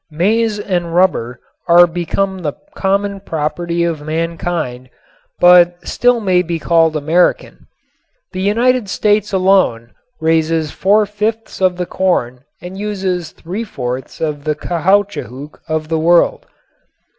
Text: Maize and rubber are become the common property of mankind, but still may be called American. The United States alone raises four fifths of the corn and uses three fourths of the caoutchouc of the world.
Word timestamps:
Maize 0.09 0.57
and 0.57 0.95
rubber 0.95 1.39
are 1.67 1.85
become 1.85 2.39
the 2.39 2.53
common 2.73 3.19
property 3.19 3.83
of 3.83 4.01
mankind, 4.01 4.89
but 5.39 5.75
still 5.87 6.19
may 6.19 6.41
be 6.41 6.57
called 6.57 6.95
American. 6.95 7.67
The 8.31 8.41
United 8.41 8.89
States 8.89 9.31
alone 9.31 9.93
raises 10.19 10.71
four 10.71 11.05
fifths 11.05 11.61
of 11.61 11.77
the 11.77 11.85
corn 11.85 12.43
and 12.63 12.79
uses 12.79 13.29
three 13.31 13.63
fourths 13.63 14.19
of 14.21 14.43
the 14.43 14.55
caoutchouc 14.55 15.59
of 15.67 15.87
the 15.87 15.99
world. 15.99 16.47